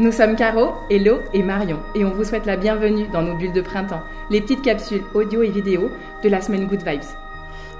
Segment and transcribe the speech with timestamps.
[0.00, 3.52] Nous sommes Caro, Hello et Marion et on vous souhaite la bienvenue dans nos bulles
[3.52, 5.90] de printemps, les petites capsules audio et vidéo
[6.24, 7.04] de la semaine Good Vibes.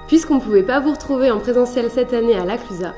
[0.05, 2.93] Puisqu'on ne pouvait pas vous retrouver en présentiel cette année à l'Aclusa,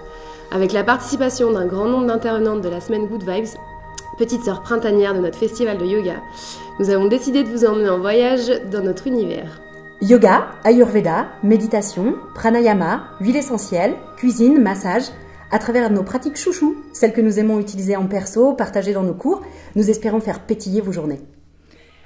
[0.51, 3.57] avec la participation d'un grand nombre d'intervenantes de la semaine Good Vibes,
[4.17, 6.15] petite sœur printanière de notre festival de yoga,
[6.79, 9.61] nous avons décidé de vous emmener en voyage dans notre univers.
[10.01, 15.05] Yoga, Ayurveda, méditation, pranayama, huile essentielle, cuisine, massage,
[15.53, 19.13] à travers nos pratiques chouchou, celles que nous aimons utiliser en perso, partager dans nos
[19.13, 19.43] cours,
[19.75, 21.21] nous espérons faire pétiller vos journées.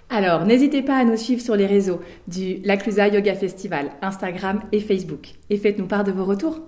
[0.09, 4.81] Alors, n'hésitez pas à nous suivre sur les réseaux du L'Aclusa Yoga Festival, Instagram et
[4.81, 5.29] Facebook.
[5.49, 6.59] Et faites-nous part de vos retours.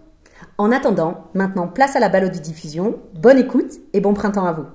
[0.57, 2.99] En attendant, maintenant place à la diffusion.
[3.13, 4.65] Bonne écoute et bon printemps à vous.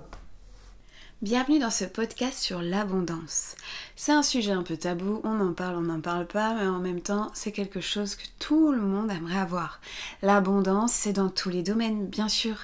[1.24, 3.56] Bienvenue dans ce podcast sur l'abondance.
[3.96, 6.80] C'est un sujet un peu tabou, on en parle, on n'en parle pas, mais en
[6.80, 9.80] même temps, c'est quelque chose que tout le monde aimerait avoir.
[10.20, 12.56] L'abondance, c'est dans tous les domaines, bien sûr.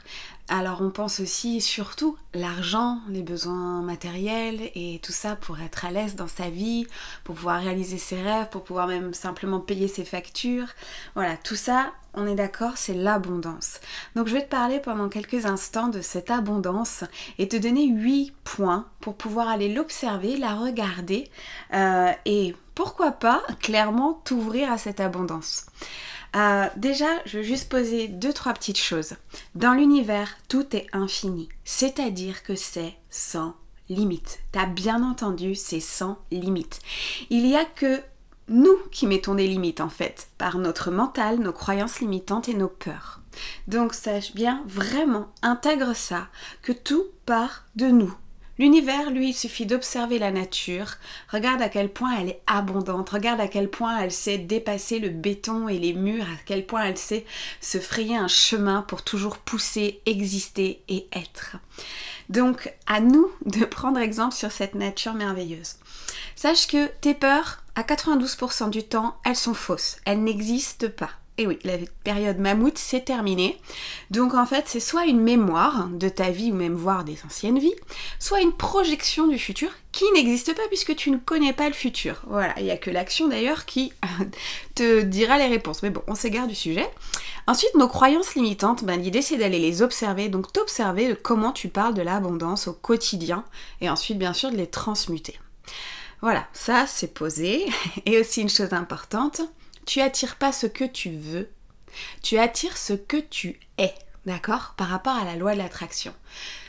[0.52, 5.92] Alors on pense aussi surtout l'argent, les besoins matériels et tout ça pour être à
[5.92, 6.88] l'aise dans sa vie,
[7.22, 10.66] pour pouvoir réaliser ses rêves, pour pouvoir même simplement payer ses factures.
[11.14, 13.78] Voilà, tout ça, on est d'accord, c'est l'abondance.
[14.16, 17.04] Donc je vais te parler pendant quelques instants de cette abondance
[17.38, 21.30] et te donner 8 points pour pouvoir aller l'observer, la regarder
[21.74, 25.66] euh, et pourquoi pas clairement t'ouvrir à cette abondance.
[26.36, 29.14] Euh, déjà, je veux juste poser deux, trois petites choses.
[29.54, 33.54] Dans l'univers, tout est infini, c'est-à-dire que c'est sans
[33.88, 34.38] limite.
[34.52, 36.80] T'as bien entendu, c'est sans limite.
[37.30, 38.00] Il n'y a que
[38.48, 42.68] nous qui mettons des limites en fait, par notre mental, nos croyances limitantes et nos
[42.68, 43.20] peurs.
[43.68, 46.28] Donc sache bien, vraiment, intègre ça,
[46.62, 48.14] que tout part de nous.
[48.60, 50.98] L'univers, lui, il suffit d'observer la nature,
[51.32, 55.08] regarde à quel point elle est abondante, regarde à quel point elle sait dépasser le
[55.08, 57.24] béton et les murs, à quel point elle sait
[57.62, 61.56] se frayer un chemin pour toujours pousser, exister et être.
[62.28, 65.76] Donc, à nous de prendre exemple sur cette nature merveilleuse.
[66.36, 71.19] Sache que tes peurs, à 92% du temps, elles sont fausses, elles n'existent pas.
[71.38, 73.58] Et oui, la période mammouth, c'est terminé.
[74.10, 77.58] Donc en fait, c'est soit une mémoire de ta vie ou même voir des anciennes
[77.58, 77.74] vies,
[78.18, 82.22] soit une projection du futur qui n'existe pas puisque tu ne connais pas le futur.
[82.26, 83.92] Voilà, il n'y a que l'action d'ailleurs qui
[84.74, 85.82] te dira les réponses.
[85.82, 86.88] Mais bon, on s'égare du sujet.
[87.46, 91.68] Ensuite, nos croyances limitantes, ben, l'idée c'est d'aller les observer, donc t'observer de comment tu
[91.68, 93.44] parles de l'abondance au quotidien
[93.80, 95.38] et ensuite bien sûr de les transmuter.
[96.22, 97.66] Voilà, ça c'est posé.
[98.06, 99.40] Et aussi une chose importante,
[99.90, 101.50] tu attires pas ce que tu veux,
[102.22, 103.92] tu attires ce que tu es,
[104.24, 106.14] d'accord Par rapport à la loi de l'attraction.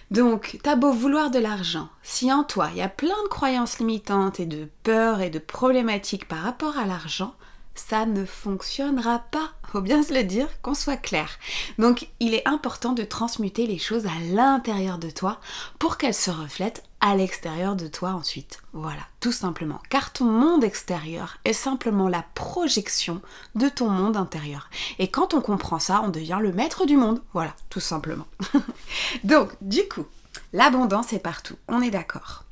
[0.10, 3.78] Donc, t'as beau vouloir de l'argent, si en toi il y a plein de croyances
[3.78, 7.36] limitantes et de peurs et de problématiques par rapport à l'argent,
[7.76, 9.52] ça ne fonctionnera pas.
[9.72, 11.30] Faut bien se le dire, qu'on soit clair.
[11.78, 15.40] Donc, il est important de transmuter les choses à l'intérieur de toi
[15.78, 18.62] pour qu'elles se reflètent à l'extérieur de toi ensuite.
[18.74, 19.82] Voilà, tout simplement.
[19.90, 23.22] Car ton monde extérieur est simplement la projection
[23.56, 24.70] de ton monde intérieur.
[25.00, 27.22] Et quand on comprend ça, on devient le maître du monde.
[27.34, 28.28] Voilà, tout simplement.
[29.24, 30.06] donc, du coup,
[30.54, 31.56] l'abondance est partout.
[31.68, 32.46] On est d'accord.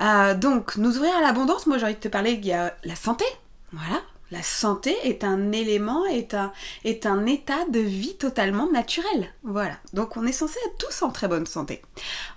[0.00, 2.74] Euh, donc, nous ouvrir à l'abondance, moi j'ai envie de te parler qu'il y a
[2.84, 3.24] la santé.
[3.72, 6.52] Voilà, la santé est un élément, est un,
[6.84, 9.32] est un état de vie totalement naturel.
[9.42, 9.76] Voilà.
[9.92, 11.82] Donc on est censé être tous en très bonne santé.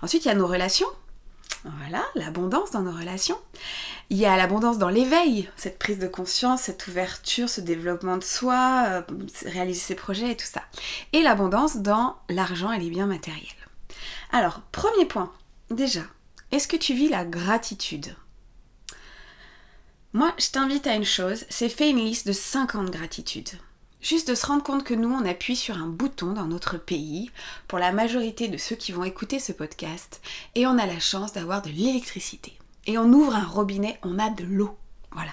[0.02, 0.86] Ensuite, il y a nos relations.
[1.64, 3.38] Voilà, l'abondance dans nos relations.
[4.10, 8.24] Il y a l'abondance dans l'éveil, cette prise de conscience, cette ouverture, ce développement de
[8.24, 9.02] soi, euh,
[9.44, 10.62] réaliser ses projets et tout ça.
[11.12, 13.42] Et l'abondance dans l'argent et les biens matériels.
[14.30, 15.32] Alors, premier point,
[15.70, 16.02] déjà,
[16.52, 18.14] est-ce que tu vis la gratitude?
[20.12, 23.50] Moi, je t'invite à une chose, c'est faire une liste de 50 gratitudes.
[24.00, 27.30] Juste de se rendre compte que nous, on appuie sur un bouton dans notre pays,
[27.66, 30.20] pour la majorité de ceux qui vont écouter ce podcast,
[30.54, 32.52] et on a la chance d'avoir de l'électricité.
[32.86, 34.76] Et on ouvre un robinet, on a de l'eau.
[35.10, 35.32] Voilà.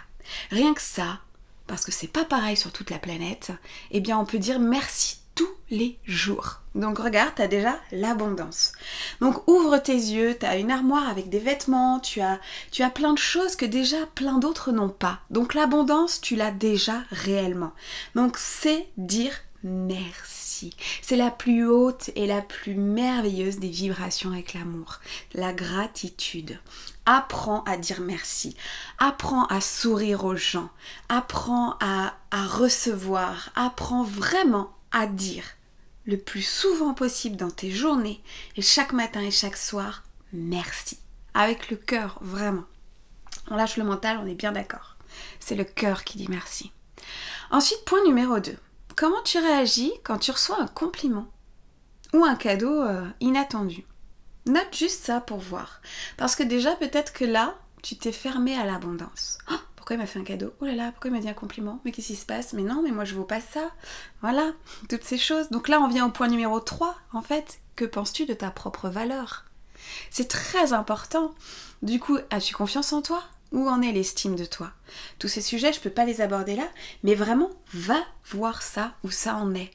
[0.50, 1.20] Rien que ça,
[1.68, 3.52] parce que c'est pas pareil sur toute la planète,
[3.92, 6.62] eh bien on peut dire merci tous les jours.
[6.74, 8.74] Donc regarde, tu as déjà l'abondance.
[9.22, 12.40] Donc ouvre tes yeux, tu as une armoire avec des vêtements, tu as,
[12.72, 15.20] tu as plein de choses que déjà plein d'autres n'ont pas.
[15.30, 17.72] Donc l'abondance, tu l'as déjà réellement.
[18.16, 19.34] Donc c'est dire
[19.64, 20.76] merci.
[21.02, 25.00] C'est la plus haute et la plus merveilleuse des vibrations avec l'amour,
[25.34, 26.60] la gratitude.
[27.06, 28.56] Apprends à dire merci,
[28.98, 30.70] apprends à sourire aux gens,
[31.08, 34.72] apprends à, à recevoir, apprends vraiment
[35.06, 35.44] dire
[36.06, 38.22] le plus souvent possible dans tes journées
[38.56, 41.00] et chaque matin et chaque soir merci.
[41.34, 42.64] Avec le cœur, vraiment.
[43.50, 44.96] On lâche le mental, on est bien d'accord.
[45.40, 46.72] C'est le cœur qui dit merci.
[47.52, 48.56] Ensuite, point numéro 2.
[48.96, 51.28] Comment tu réagis quand tu reçois un compliment
[52.14, 53.86] ou un cadeau euh, inattendu?
[54.46, 55.82] Note juste ça pour voir.
[56.18, 59.38] Parce que déjà, peut-être que là, tu t'es fermé à l'abondance.
[59.52, 61.36] Oh, pourquoi il m'a fait un cadeau Oh là là, pourquoi il m'a dit un
[61.36, 63.70] compliment Mais qu'est-ce qui se passe Mais non, mais moi je vaux pas ça.
[64.22, 64.54] Voilà,
[64.90, 65.52] toutes ces choses.
[65.52, 67.60] Donc là, on vient au point numéro 3, en fait.
[67.76, 69.46] Que penses-tu de ta propre valeur?
[70.10, 71.36] C'est très important.
[71.84, 73.22] Du coup, as-tu confiance en toi?
[73.52, 74.72] Où en est l'estime de toi?
[75.20, 76.68] Tous ces sujets, je ne peux pas les aborder là,
[77.04, 78.00] mais vraiment, va
[78.32, 79.70] voir ça où ça en est.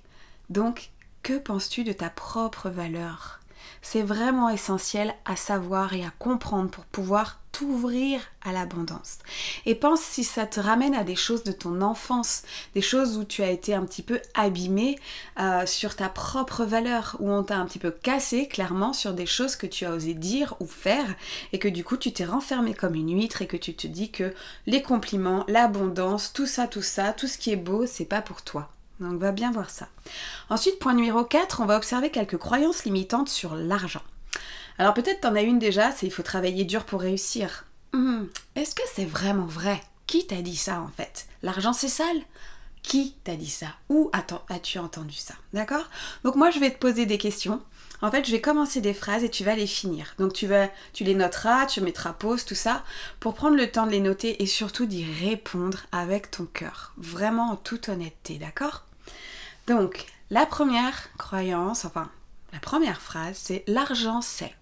[0.48, 0.90] Donc,
[1.22, 3.39] que penses-tu de ta propre valeur?
[3.82, 9.18] C'est vraiment essentiel à savoir et à comprendre pour pouvoir t'ouvrir à l'abondance.
[9.66, 12.42] Et pense si ça te ramène à des choses de ton enfance,
[12.74, 14.98] des choses où tu as été un petit peu abîmé
[15.38, 19.26] euh, sur ta propre valeur, où on t'a un petit peu cassé clairement sur des
[19.26, 21.14] choses que tu as osé dire ou faire,
[21.52, 24.10] et que du coup tu t'es renfermé comme une huître et que tu te dis
[24.10, 24.32] que
[24.66, 28.42] les compliments, l'abondance, tout ça, tout ça, tout ce qui est beau, c'est pas pour
[28.42, 28.70] toi.
[29.00, 29.88] Donc va bien voir ça.
[30.50, 34.02] Ensuite, point numéro 4, on va observer quelques croyances limitantes sur l'argent.
[34.78, 37.64] Alors peut-être t'en as une déjà, c'est il faut travailler dur pour réussir.
[37.92, 38.24] Hmm,
[38.54, 39.80] est-ce que c'est vraiment vrai?
[40.06, 41.26] Qui t'a dit ça en fait?
[41.42, 42.22] L'argent c'est sale?
[42.82, 43.66] Qui t'a dit ça?
[43.88, 44.10] Où
[44.48, 45.34] as-tu entendu ça?
[45.52, 45.88] D'accord?
[46.24, 47.60] Donc moi je vais te poser des questions.
[48.02, 50.14] En fait, je vais commencer des phrases et tu vas les finir.
[50.18, 52.82] Donc tu vas, tu les noteras, tu mettras pause, tout ça,
[53.20, 57.50] pour prendre le temps de les noter et surtout d'y répondre avec ton cœur, vraiment
[57.50, 58.84] en toute honnêteté, d'accord?
[59.70, 62.10] Donc, la première croyance, enfin,
[62.52, 64.52] la première phrase, c'est l'argent c'est.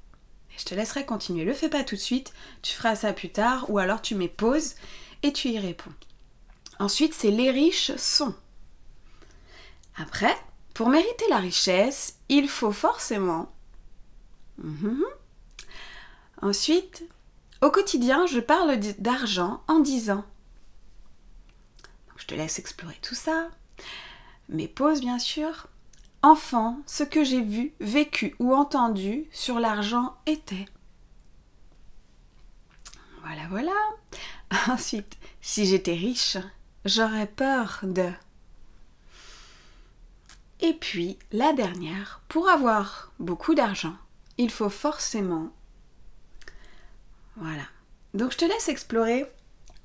[0.58, 1.46] Je te laisserai continuer.
[1.46, 4.28] Le fais pas tout de suite, tu feras ça plus tard, ou alors tu mets
[4.28, 4.74] pause
[5.22, 5.94] et tu y réponds.
[6.78, 8.34] Ensuite, c'est les riches sont.
[9.96, 10.36] Après,
[10.74, 13.50] pour mériter la richesse, il faut forcément.
[14.58, 15.06] Mhm.
[16.42, 17.02] Ensuite,
[17.62, 20.26] au quotidien, je parle d'argent en disant.
[22.18, 23.48] je te laisse explorer tout ça
[24.48, 25.66] mes pauses bien sûr.
[26.22, 30.66] Enfant, ce que j'ai vu, vécu ou entendu sur l'argent était.
[33.22, 33.72] Voilà, voilà.
[34.72, 36.38] Ensuite, si j'étais riche,
[36.84, 38.10] j'aurais peur de.
[40.60, 43.94] Et puis, la dernière, pour avoir beaucoup d'argent,
[44.38, 45.50] il faut forcément...
[47.36, 47.64] Voilà.
[48.14, 49.30] Donc je te laisse explorer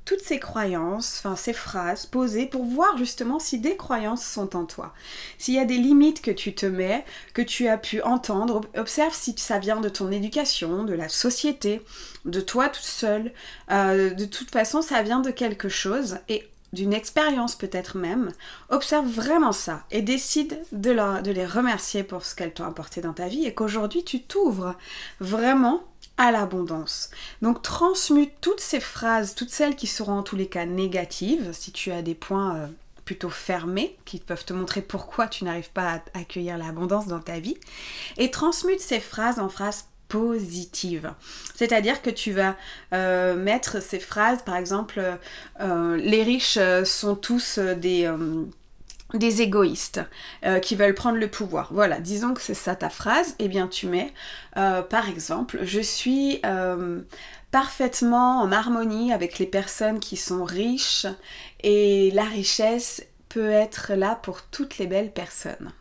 [0.06, 4.66] toutes ces croyances, enfin ces phrases posées pour voir justement si des croyances sont en
[4.66, 4.94] toi.
[5.38, 9.14] S'il y a des limites que tu te mets, que tu as pu entendre, observe
[9.14, 11.82] si ça vient de ton éducation, de la société,
[12.26, 13.32] de toi toute seule.
[13.72, 18.34] Euh, de toute façon, ça vient de quelque chose et d'une expérience peut-être même,
[18.70, 20.92] observe vraiment ça et décide de,
[21.32, 24.76] les remercier pour ce qu'elles t'ont apporté dans ta vie et qu'aujourd'hui tu t'ouvres
[25.20, 25.84] vraiment
[26.18, 27.10] à l'abondance.
[27.42, 31.72] Donc transmute toutes ces phrases, toutes celles qui seront en tous les cas négatives, si
[31.72, 32.68] tu as des points euh,
[33.06, 37.40] plutôt fermés qui peuvent te montrer pourquoi tu n'arrives pas à accueillir l'abondance dans ta
[37.40, 37.58] vie,
[38.18, 41.12] et transmute ces phrases en phrases positives.
[41.56, 42.56] C'est-à-dire que tu vas
[42.94, 45.02] euh, mettre ces phrases, par exemple,
[45.60, 48.08] euh, les riches sont tous des
[49.14, 50.02] des égoïstes
[50.44, 51.70] euh, qui veulent prendre le pouvoir.
[51.72, 54.12] Voilà, disons que c'est ça ta phrase, et eh bien tu mets
[54.58, 57.02] euh, par exemple, je suis euh,
[57.52, 61.06] parfaitement en harmonie avec les personnes qui sont riches
[61.62, 65.72] et la richesse peut être là pour toutes les belles personnes.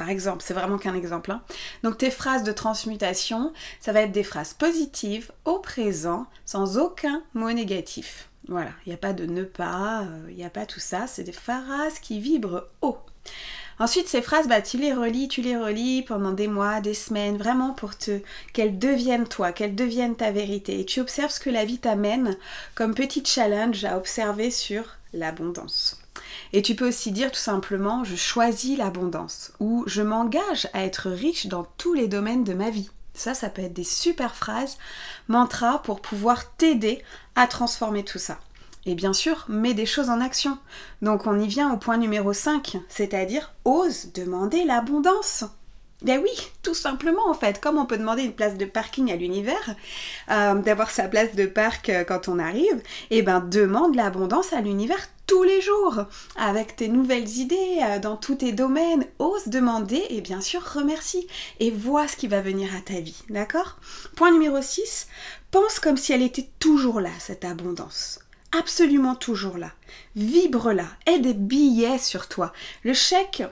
[0.00, 1.30] Par exemple, c'est vraiment qu'un exemple.
[1.30, 1.42] Hein.
[1.82, 7.22] Donc tes phrases de transmutation, ça va être des phrases positives au présent sans aucun
[7.34, 8.30] mot négatif.
[8.48, 11.06] Voilà, il n'y a pas de ne pas, euh, il n'y a pas tout ça,
[11.06, 12.96] c'est des phrases qui vibrent haut.
[13.78, 17.36] Ensuite, ces phrases, bah, tu les relis, tu les relis pendant des mois, des semaines,
[17.36, 18.20] vraiment pour te
[18.54, 20.80] qu'elles deviennent toi, qu'elles deviennent ta vérité.
[20.80, 22.38] Et tu observes ce que la vie t'amène
[22.74, 25.99] comme petit challenge à observer sur l'abondance.
[26.52, 31.10] Et tu peux aussi dire tout simplement je choisis l'abondance ou je m'engage à être
[31.10, 32.90] riche dans tous les domaines de ma vie.
[33.14, 34.78] Ça, ça peut être des super phrases,
[35.28, 37.02] mantras pour pouvoir t'aider
[37.34, 38.38] à transformer tout ça.
[38.86, 40.58] Et bien sûr, mets des choses en action.
[41.02, 45.44] Donc on y vient au point numéro 5, c'est-à-dire ose demander l'abondance.
[46.02, 46.30] Ben oui,
[46.62, 49.76] tout simplement en fait, comme on peut demander une place de parking à l'univers,
[50.30, 54.54] euh, d'avoir sa place de parc euh, quand on arrive, et eh ben demande l'abondance
[54.54, 59.48] à l'univers tous les jours, avec tes nouvelles idées euh, dans tous tes domaines, ose
[59.48, 61.26] demander et bien sûr remercie
[61.60, 63.76] et vois ce qui va venir à ta vie, d'accord?
[64.16, 65.06] Point numéro 6,
[65.50, 68.20] pense comme si elle était toujours là, cette abondance
[68.52, 69.72] absolument toujours là.
[70.16, 70.86] Vibre là.
[71.06, 72.52] Aie des billets sur toi.
[72.82, 73.44] Le chèque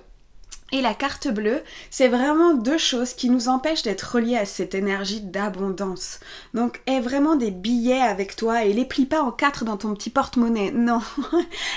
[0.70, 4.74] Et la carte bleue, c'est vraiment deux choses qui nous empêchent d'être reliés à cette
[4.74, 6.20] énergie d'abondance.
[6.52, 9.94] Donc, aie vraiment des billets avec toi et les plie pas en quatre dans ton
[9.94, 10.72] petit porte-monnaie.
[10.88, 11.00] Non,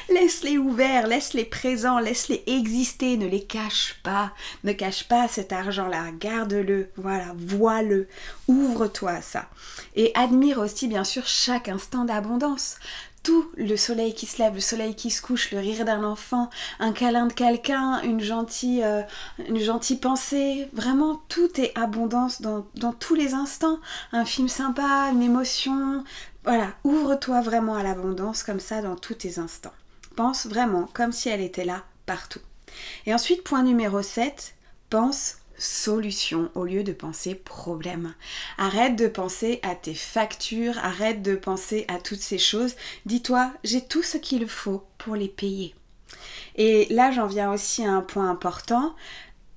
[0.10, 4.32] laisse-les ouverts, laisse-les présents, laisse-les exister, ne les cache pas.
[4.64, 8.08] Ne cache pas cet argent-là, garde-le, voilà, vois-le,
[8.48, 9.50] ouvre-toi à ça.
[9.96, 12.78] Et admire aussi, bien sûr, chaque instant d'abondance
[13.24, 16.50] tout, le soleil qui se lève, le soleil qui se couche, le rire d'un enfant,
[16.80, 19.02] un câlin de quelqu'un, une gentille, euh,
[19.48, 23.80] une gentille pensée, vraiment tout est abondance dans, dans tous les instants.
[24.12, 26.04] Un film sympa, une émotion,
[26.44, 29.74] voilà, ouvre-toi vraiment à l'abondance comme ça dans tous tes instants.
[30.16, 32.42] Pense vraiment comme si elle était là partout.
[33.06, 34.56] Et ensuite, point numéro 7,
[34.90, 38.14] pense solution au lieu de penser problème.
[38.58, 42.76] Arrête de penser à tes factures, arrête de penser à toutes ces choses.
[43.06, 45.76] Dis-toi, j'ai tout ce qu'il faut pour les payer.
[46.56, 48.96] Et là, j'en viens aussi à un point important.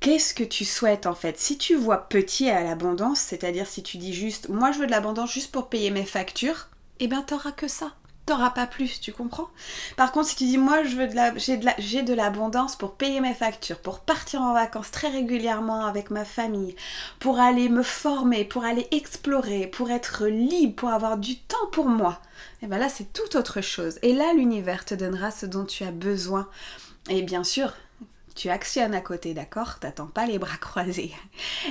[0.00, 1.38] Qu'est-ce que tu souhaites en fait?
[1.38, 4.90] Si tu vois petit à l'abondance, c'est-à-dire si tu dis juste moi je veux de
[4.90, 6.68] l'abondance juste pour payer mes factures,
[7.00, 7.94] eh bien t'auras que ça
[8.26, 9.48] t'auras pas plus, tu comprends?
[9.96, 12.14] Par contre, si tu dis moi je veux de la, j'ai de la, j'ai de
[12.14, 16.74] l'abondance pour payer mes factures, pour partir en vacances très régulièrement avec ma famille,
[17.18, 21.86] pour aller me former, pour aller explorer, pour être libre, pour avoir du temps pour
[21.86, 22.20] moi,
[22.62, 23.98] et eh bien là c'est tout autre chose.
[24.02, 26.48] Et là l'univers te donnera ce dont tu as besoin.
[27.10, 27.74] Et bien sûr,
[28.34, 29.78] tu actionnes à côté, d'accord?
[29.78, 31.12] T'attends pas les bras croisés.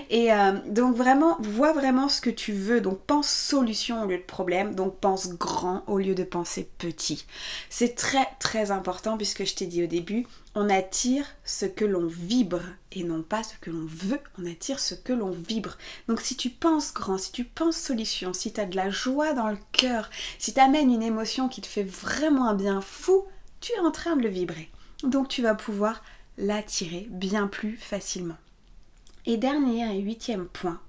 [0.10, 2.80] Et euh, donc vraiment, vois vraiment ce que tu veux.
[2.80, 4.74] Donc pense solution au lieu de problème.
[4.74, 7.26] Donc pense grand au lieu de penser petit.
[7.70, 12.08] C'est très très important puisque je t'ai dit au début, on attire ce que l'on
[12.08, 14.22] vibre et non pas ce que l'on veut.
[14.40, 15.78] On attire ce que l'on vibre.
[16.08, 19.34] Donc si tu penses grand, si tu penses solution, si tu as de la joie
[19.34, 23.26] dans le cœur, si tu amènes une émotion qui te fait vraiment un bien fou,
[23.60, 24.70] tu es en train de le vibrer.
[25.04, 26.02] Donc tu vas pouvoir
[26.38, 28.38] l'attirer bien plus facilement.
[29.26, 30.82] Et dernier et huitième point,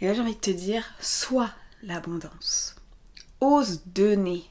[0.00, 1.50] et là j'ai envie de te dire, sois
[1.82, 2.76] l'abondance.
[3.40, 4.44] Ose donner.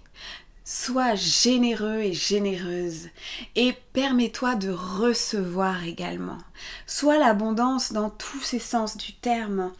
[0.64, 3.08] Sois généreux et généreuse
[3.56, 6.40] et permets-toi de recevoir également.
[6.86, 9.72] Sois l'abondance dans tous ses sens du terme.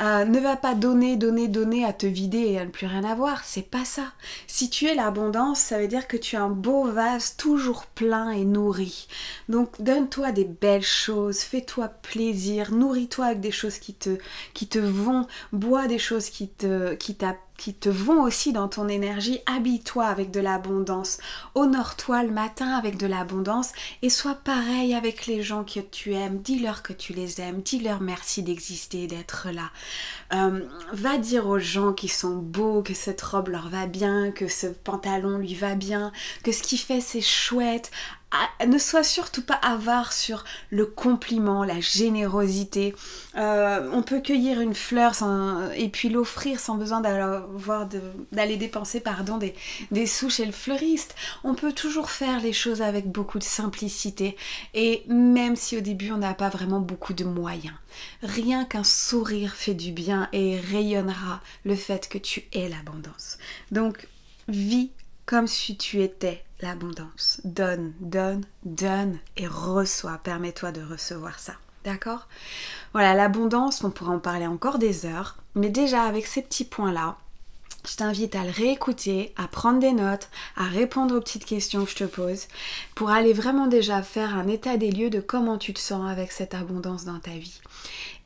[0.00, 3.04] Euh, ne va pas donner, donner, donner à te vider et à ne plus rien
[3.04, 3.44] avoir.
[3.44, 4.12] C'est pas ça.
[4.46, 8.30] Si tu es l'abondance, ça veut dire que tu as un beau vase toujours plein
[8.30, 9.06] et nourri.
[9.48, 14.18] Donc donne-toi des belles choses, fais-toi plaisir, nourris-toi avec des choses qui te,
[14.54, 17.14] qui te vont, bois des choses qui te, qui
[17.56, 21.18] qui te vont aussi dans ton énergie, habille-toi avec de l'abondance,
[21.54, 26.40] honore-toi le matin avec de l'abondance et sois pareil avec les gens que tu aimes,
[26.40, 29.70] dis-leur que tu les aimes, dis-leur merci d'exister, d'être là.
[30.32, 30.60] Euh,
[30.92, 34.66] va dire aux gens qui sont beaux que cette robe leur va bien, que ce
[34.66, 37.90] pantalon lui va bien, que ce qu'il fait c'est chouette
[38.66, 42.94] ne sois surtout pas avare sur le compliment, la générosité.
[43.36, 45.14] Euh, on peut cueillir une fleur
[45.76, 49.02] et puis l'offrir sans besoin d'aller dépenser
[49.38, 49.54] des,
[49.90, 51.14] des sous chez le fleuriste.
[51.44, 54.36] On peut toujours faire les choses avec beaucoup de simplicité
[54.74, 57.74] et même si au début on n'a pas vraiment beaucoup de moyens.
[58.22, 63.38] Rien qu'un sourire fait du bien et rayonnera le fait que tu es l'abondance.
[63.70, 64.08] Donc,
[64.48, 64.90] vis
[65.26, 67.40] comme si tu étais l'abondance.
[67.44, 70.20] Donne, donne, donne et reçois.
[70.22, 71.54] Permets-toi de recevoir ça.
[71.84, 72.28] D'accord?
[72.92, 77.16] Voilà, l'abondance, on pourrait en parler encore des heures, mais déjà avec ces petits points-là,
[77.88, 81.90] je t'invite à le réécouter, à prendre des notes, à répondre aux petites questions que
[81.90, 82.46] je te pose,
[82.94, 86.30] pour aller vraiment déjà faire un état des lieux de comment tu te sens avec
[86.30, 87.60] cette abondance dans ta vie.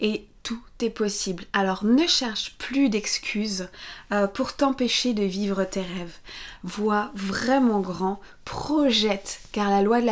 [0.00, 1.42] Et tout est possible.
[1.52, 3.68] Alors ne cherche plus d'excuses
[4.12, 6.18] euh, pour t'empêcher de vivre tes rêves.
[6.62, 10.06] Vois vraiment grand, projette, car la loi de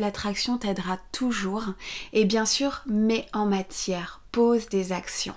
[0.00, 1.66] l'attraction t'aidera toujours.
[2.14, 5.36] Et bien sûr, mets en matière, pose des actions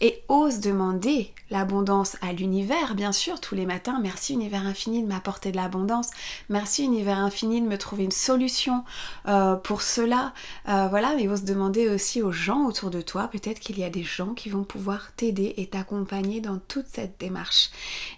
[0.00, 3.98] et ose demander l'abondance à l'univers, bien sûr, tous les matins.
[4.02, 6.10] Merci univers infini de m'apporter de l'abondance.
[6.48, 8.84] Merci univers infini de me trouver une solution
[9.28, 10.32] euh, pour cela.
[10.68, 13.28] Euh, voilà, mais ose demander aussi aux gens autour de toi.
[13.28, 17.18] Peut-être qu'il y a des gens qui vont pouvoir t'aider et t'accompagner dans toute cette
[17.20, 17.70] démarche.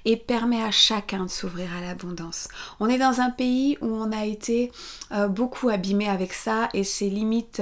[0.05, 2.49] Et permet à chacun de s'ouvrir à l'abondance.
[2.81, 4.73] On est dans un pays où on a été
[5.13, 7.61] euh, beaucoup abîmé avec ça et c'est limite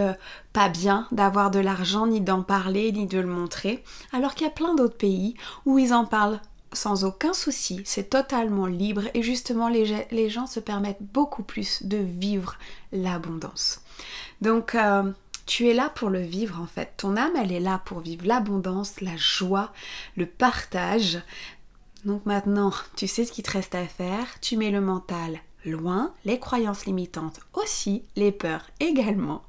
[0.68, 4.52] bien d'avoir de l'argent, ni d'en parler, ni de le montrer, alors qu'il y a
[4.52, 5.34] plein d'autres pays
[5.64, 6.40] où ils en parlent
[6.72, 11.82] sans aucun souci, c'est totalement libre et justement les, les, gens se permettent beaucoup plus
[11.84, 12.56] de vivre
[12.92, 13.80] l'abondance.
[14.42, 15.10] Donc euh,
[15.46, 18.26] tu es là pour le vivre en fait, ton âme elle est là pour vivre
[18.26, 19.72] l'abondance, la joie,
[20.16, 21.20] le partage.
[22.04, 26.14] Donc maintenant tu sais ce qu'il te reste à faire, tu mets le mental loin,
[26.24, 29.42] les croyances limitantes aussi, les peurs également,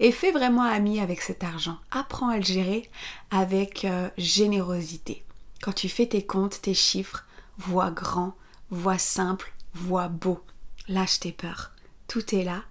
[0.00, 1.78] et fais vraiment ami avec cet argent.
[1.90, 2.88] Apprends à le gérer
[3.30, 5.24] avec euh, générosité.
[5.62, 7.24] Quand tu fais tes comptes, tes chiffres,
[7.58, 8.34] vois grand,
[8.70, 10.40] vois simple, vois beau.
[10.88, 11.72] Lâche tes peurs.
[12.08, 12.62] Tout est là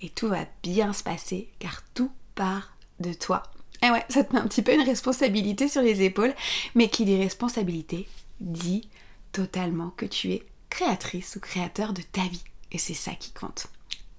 [0.00, 3.42] et tout va bien se passer car tout part de toi.
[3.82, 6.34] Et ouais, ça te met un petit peu une responsabilité sur les épaules,
[6.74, 8.08] mais qui dit responsabilité
[8.40, 8.88] dit
[9.32, 12.44] totalement que tu es créatrice ou créateur de ta vie.
[12.72, 13.66] Et c'est ça qui compte.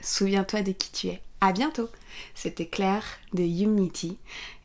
[0.02, 1.22] Souviens-toi de qui tu es.
[1.42, 1.90] À bientôt.
[2.36, 4.18] C'était Claire de Unity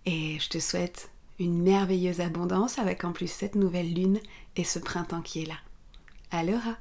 [0.06, 4.20] et je te souhaite une merveilleuse abondance avec en plus cette nouvelle lune
[4.56, 5.58] et ce printemps qui est là.
[6.30, 6.76] Aloha